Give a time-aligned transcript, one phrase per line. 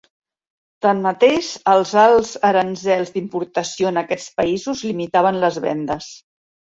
[0.85, 6.09] Tanmateix, els alts aranzels d'importació en aquests països limitaven les vendes.